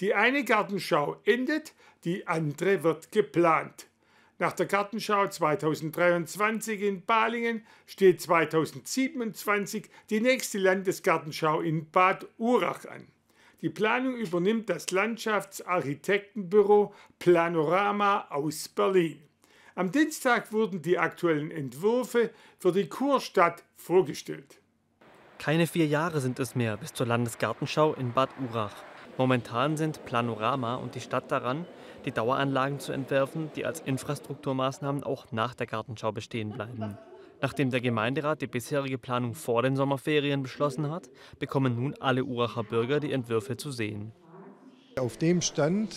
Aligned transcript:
Die 0.00 0.14
eine 0.14 0.44
Gartenschau 0.44 1.20
endet, 1.24 1.74
die 2.04 2.26
andere 2.26 2.82
wird 2.82 3.12
geplant. 3.12 3.86
Nach 4.38 4.52
der 4.52 4.64
Gartenschau 4.64 5.28
2023 5.28 6.80
in 6.80 7.04
Balingen 7.04 7.66
steht 7.84 8.22
2027 8.22 9.90
die 10.08 10.22
nächste 10.22 10.56
Landesgartenschau 10.56 11.60
in 11.60 11.90
Bad 11.90 12.26
Urach 12.38 12.86
an. 12.86 13.08
Die 13.60 13.68
Planung 13.68 14.16
übernimmt 14.16 14.70
das 14.70 14.90
Landschaftsarchitektenbüro 14.90 16.94
Planorama 17.18 18.28
aus 18.30 18.68
Berlin. 18.68 19.20
Am 19.74 19.92
Dienstag 19.92 20.50
wurden 20.50 20.80
die 20.80 20.98
aktuellen 20.98 21.50
Entwürfe 21.50 22.30
für 22.58 22.72
die 22.72 22.88
Kurstadt 22.88 23.62
vorgestellt. 23.76 24.62
Keine 25.38 25.66
vier 25.66 25.86
Jahre 25.86 26.22
sind 26.22 26.38
es 26.38 26.54
mehr 26.54 26.78
bis 26.78 26.94
zur 26.94 27.06
Landesgartenschau 27.06 27.92
in 27.92 28.14
Bad 28.14 28.30
Urach. 28.40 28.74
Momentan 29.20 29.76
sind 29.76 30.06
Planorama 30.06 30.76
und 30.76 30.94
die 30.94 31.00
Stadt 31.02 31.30
daran, 31.30 31.66
die 32.06 32.10
Daueranlagen 32.10 32.80
zu 32.80 32.90
entwerfen, 32.92 33.50
die 33.54 33.66
als 33.66 33.80
Infrastrukturmaßnahmen 33.80 35.04
auch 35.04 35.26
nach 35.30 35.54
der 35.54 35.66
Gartenschau 35.66 36.10
bestehen 36.10 36.52
bleiben. 36.52 36.96
Nachdem 37.42 37.70
der 37.70 37.82
Gemeinderat 37.82 38.40
die 38.40 38.46
bisherige 38.46 38.96
Planung 38.96 39.34
vor 39.34 39.60
den 39.60 39.76
Sommerferien 39.76 40.42
beschlossen 40.42 40.90
hat, 40.90 41.10
bekommen 41.38 41.76
nun 41.76 41.94
alle 42.00 42.24
Uracher 42.24 42.64
Bürger 42.64 42.98
die 42.98 43.12
Entwürfe 43.12 43.58
zu 43.58 43.70
sehen. 43.70 44.12
Auf 44.98 45.18
dem 45.18 45.42
Stand 45.42 45.94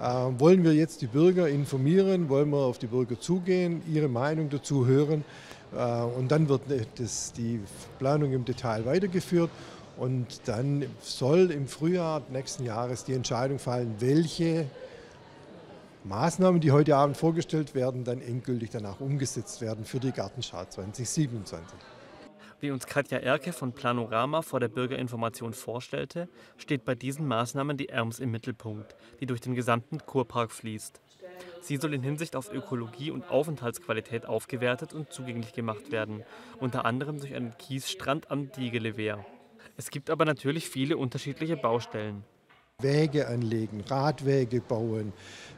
äh, 0.00 0.02
wollen 0.02 0.64
wir 0.64 0.74
jetzt 0.74 1.02
die 1.02 1.06
Bürger 1.06 1.48
informieren, 1.48 2.28
wollen 2.28 2.50
wir 2.50 2.64
auf 2.64 2.80
die 2.80 2.88
Bürger 2.88 3.20
zugehen, 3.20 3.80
ihre 3.88 4.08
Meinung 4.08 4.50
dazu 4.50 4.86
hören 4.86 5.22
äh, 5.72 6.02
und 6.02 6.32
dann 6.32 6.48
wird 6.48 6.62
das, 6.96 7.32
die 7.32 7.60
Planung 8.00 8.32
im 8.32 8.44
Detail 8.44 8.84
weitergeführt 8.86 9.50
und 10.00 10.48
dann 10.48 10.86
soll 11.02 11.50
im 11.50 11.68
Frühjahr 11.68 12.22
nächsten 12.30 12.64
Jahres 12.64 13.04
die 13.04 13.12
Entscheidung 13.12 13.58
fallen, 13.58 13.96
welche 13.98 14.64
Maßnahmen, 16.04 16.62
die 16.62 16.72
heute 16.72 16.96
Abend 16.96 17.18
vorgestellt 17.18 17.74
werden, 17.74 18.02
dann 18.04 18.22
endgültig 18.22 18.70
danach 18.70 19.00
umgesetzt 19.00 19.60
werden 19.60 19.84
für 19.84 20.00
die 20.00 20.10
Gartenschau 20.10 20.64
2027. 20.64 21.78
Wie 22.60 22.70
uns 22.70 22.86
Katja 22.86 23.18
Erke 23.18 23.52
von 23.52 23.72
Planorama 23.72 24.40
vor 24.40 24.58
der 24.58 24.68
Bürgerinformation 24.68 25.52
vorstellte, 25.52 26.30
steht 26.56 26.86
bei 26.86 26.94
diesen 26.94 27.28
Maßnahmen 27.28 27.76
die 27.76 27.90
Erms 27.90 28.20
im 28.20 28.30
Mittelpunkt, 28.30 28.96
die 29.20 29.26
durch 29.26 29.42
den 29.42 29.54
gesamten 29.54 29.98
Kurpark 29.98 30.50
fließt. 30.50 30.98
Sie 31.60 31.76
soll 31.76 31.92
in 31.92 32.02
Hinsicht 32.02 32.36
auf 32.36 32.50
Ökologie 32.50 33.10
und 33.10 33.28
Aufenthaltsqualität 33.28 34.24
aufgewertet 34.24 34.94
und 34.94 35.12
zugänglich 35.12 35.52
gemacht 35.52 35.92
werden, 35.92 36.22
unter 36.58 36.86
anderem 36.86 37.18
durch 37.18 37.34
einen 37.34 37.56
Kiesstrand 37.58 38.30
am 38.30 38.50
Diegelewehr. 38.52 39.24
Es 39.76 39.90
gibt 39.90 40.10
aber 40.10 40.24
natürlich 40.24 40.68
viele 40.68 40.96
unterschiedliche 40.96 41.56
Baustellen. 41.56 42.24
Wege 42.82 43.28
anlegen, 43.28 43.82
Radwege 43.82 44.60
bauen, 44.60 45.12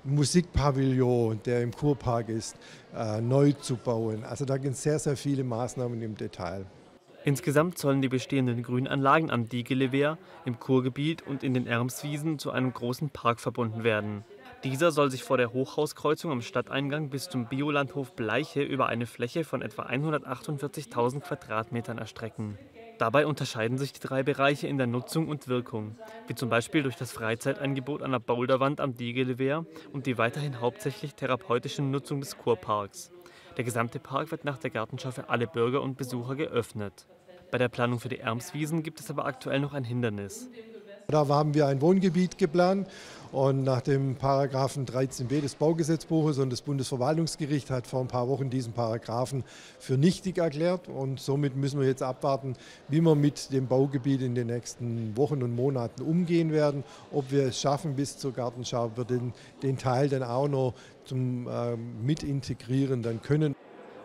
Musikpavillon, 0.05 1.41
der 1.45 1.63
im 1.63 1.73
Kurpark 1.73 2.29
ist, 2.29 2.57
äh, 2.95 3.21
neu 3.21 3.53
zu 3.53 3.77
bauen. 3.77 4.25
Also 4.25 4.45
da 4.45 4.57
gibt 4.57 4.75
es 4.75 4.83
sehr, 4.83 4.99
sehr 4.99 5.17
viele 5.17 5.45
Maßnahmen 5.45 6.03
im 6.03 6.17
Detail. 6.17 6.67
Insgesamt 7.25 7.79
sollen 7.79 8.03
die 8.03 8.09
bestehenden 8.09 8.65
Grünanlagen 8.65 9.31
am 9.31 9.49
Diegelewehr, 9.49 10.19
im 10.45 10.59
Kurgebiet 10.59 11.23
und 11.23 11.45
in 11.45 11.55
den 11.55 11.69
Ermswiesen 11.69 12.41
zu 12.41 12.51
einem 12.51 12.73
großen 12.73 13.11
Park 13.11 13.39
verbunden 13.39 13.85
werden. 13.85 14.25
Dieser 14.65 14.91
soll 14.91 15.11
sich 15.11 15.23
vor 15.23 15.37
der 15.37 15.53
Hochhauskreuzung 15.53 16.33
am 16.33 16.43
Stadteingang 16.43 17.11
bis 17.11 17.29
zum 17.29 17.47
Biolandhof 17.47 18.17
Bleiche 18.17 18.63
über 18.63 18.87
eine 18.87 19.07
Fläche 19.07 19.45
von 19.45 19.63
etwa 19.63 19.87
148.000 19.87 21.21
Quadratmetern 21.21 21.99
erstrecken. 21.99 22.59
Dabei 22.99 23.27
unterscheiden 23.27 23.79
sich 23.79 23.93
die 23.93 24.01
drei 24.01 24.23
Bereiche 24.23 24.69
in 24.69 24.79
der 24.79 24.87
Nutzung 24.87 25.29
und 25.29 25.49
Wirkung, 25.49 25.97
wie 26.27 26.35
zum 26.35 26.49
Beispiel 26.49 26.83
durch 26.83 26.97
das 26.97 27.13
Freizeitangebot 27.13 28.03
an 28.03 28.13
der 28.13 28.19
Boulderwand 28.19 28.81
am 28.81 28.95
Diegelewehr 28.95 29.65
und 29.93 30.07
die 30.07 30.19
weiterhin 30.19 30.61
hauptsächlich 30.61 31.15
therapeutische 31.15 31.83
Nutzung 31.83 32.21
des 32.21 32.39
Kurparks. 32.39 33.11
Der 33.57 33.65
gesamte 33.65 33.99
Park 33.99 34.31
wird 34.31 34.45
nach 34.45 34.59
der 34.59 34.71
Gartenschau 34.71 35.11
für 35.11 35.29
alle 35.29 35.47
Bürger 35.47 35.83
und 35.83 35.97
Besucher 35.97 36.37
geöffnet. 36.37 37.07
Bei 37.51 37.59
der 37.59 37.69
Planung 37.69 38.01
für 38.01 38.09
die 38.09 38.19
Ermswiesen 38.19 38.83
gibt 38.83 39.01
es 39.01 39.11
aber 39.11 39.27
aktuell 39.27 39.61
noch 39.61 39.75
ein 39.75 39.85
Hindernis. 39.85 40.49
Da 41.09 41.29
haben 41.29 41.53
wir 41.53 41.67
ein 41.67 41.83
Wohngebiet 41.83 42.39
geplant 42.39 42.89
und 43.33 43.65
nach 43.65 43.81
dem 43.81 44.17
Paragraphen 44.17 44.85
13b 44.87 45.41
des 45.41 45.55
Baugesetzbuches 45.55 46.39
und 46.39 46.51
das 46.51 46.61
Bundesverwaltungsgericht 46.61 47.71
hat 47.71 47.87
vor 47.87 48.01
ein 48.01 48.09
paar 48.09 48.29
Wochen 48.29 48.51
diesen 48.51 48.75
Paragraphen 48.75 49.43
für 49.79 49.97
nichtig 49.97 50.39
erklärt 50.39 50.89
und 50.89 51.19
somit 51.19 51.57
müssen 51.57 51.81
wir 51.81 51.87
jetzt 51.87 52.03
abwarten, 52.03 52.55
wie 52.89 53.01
wir 53.01 53.15
mit 53.15 53.51
dem 53.53 53.67
Baugebiet 53.67 54.21
in 54.21 54.35
den 54.35 54.49
nächsten 54.49 55.17
Wochen 55.17 55.43
und 55.43 55.57
Monaten 55.57 56.03
umgehen 56.03 56.53
werden, 56.53 56.85
ob 57.11 57.31
wir 57.31 57.47
es 57.47 57.61
schaffen 57.61 57.97
bis 57.97 58.19
zur 58.19 58.33
Gartenschau, 58.33 58.91
wir 58.95 59.05
den, 59.05 59.33
den 59.63 59.79
Teil 59.79 60.11
dann 60.11 60.23
auch 60.23 60.49
noch 60.49 60.75
zum 61.05 61.49
äh, 61.49 61.77
Mitintegrieren 61.77 63.03
dann 63.03 63.23
können. 63.23 63.57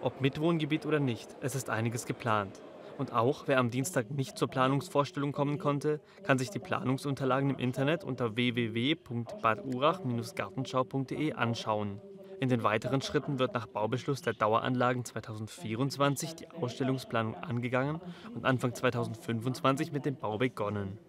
Ob 0.02 0.22
mit 0.22 0.40
Wohngebiet 0.40 0.86
oder 0.86 1.00
nicht, 1.00 1.28
es 1.42 1.54
ist 1.54 1.70
einiges 1.70 2.06
geplant. 2.06 2.62
Und 2.98 3.14
auch 3.14 3.48
wer 3.48 3.60
am 3.60 3.70
Dienstag 3.70 4.10
nicht 4.12 4.38
zur 4.38 4.48
Planungsvorstellung 4.48 5.32
kommen 5.32 5.60
konnte, 5.60 6.02
kann 6.24 6.40
sich 6.40 6.50
die 6.50 6.60
Planungsunterlagen 6.60 7.52
im 7.52 7.60
Internet 7.60 8.04
unter 8.04 8.36
www.badurach-gartenschau.de 8.36 11.34
anschauen. 11.34 12.02
In 12.40 12.50
den 12.50 12.62
weiteren 12.64 13.02
Schritten 13.02 13.40
wird 13.40 13.56
nach 13.56 13.66
Baubeschluss 13.66 14.22
der 14.22 14.34
Daueranlagen 14.34 15.04
2024 15.06 16.36
die 16.36 16.52
Ausstellungsplanung 16.52 17.34
angegangen 17.36 18.00
und 18.36 18.46
Anfang 18.46 18.76
2025 18.76 19.92
mit 19.92 20.06
dem 20.06 20.18
Bau 20.18 20.38
begonnen. 20.38 21.00